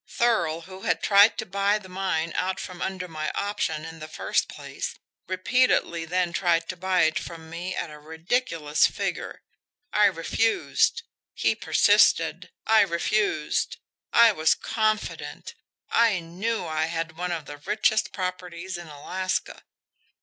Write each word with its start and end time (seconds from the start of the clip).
Thurl, 0.09 0.61
who 0.61 0.81
had 0.81 1.03
tried 1.03 1.37
to 1.37 1.45
buy 1.45 1.77
the 1.77 1.87
mine 1.87 2.33
out 2.35 2.59
from 2.59 2.81
under 2.81 3.07
my 3.07 3.29
option 3.35 3.85
in 3.85 3.99
the 3.99 4.07
first 4.07 4.49
place, 4.49 4.95
repeatedly 5.27 6.05
then 6.05 6.33
tried 6.33 6.67
to 6.69 6.75
buy 6.75 7.03
it 7.03 7.19
from 7.19 7.51
me 7.51 7.75
at 7.75 7.91
a 7.91 7.99
ridiculous 7.99 8.87
figure. 8.87 9.43
I 9.93 10.05
refused. 10.07 11.03
He 11.35 11.53
persisted. 11.53 12.49
I 12.65 12.81
refused 12.81 13.77
I 14.11 14.31
was 14.31 14.55
confident, 14.55 15.53
I 15.91 16.19
KNEW 16.19 16.65
I 16.65 16.85
had 16.87 17.15
one 17.15 17.31
of 17.31 17.45
the 17.45 17.57
richest 17.59 18.11
properties 18.11 18.79
in 18.79 18.87
Alaska." 18.87 19.65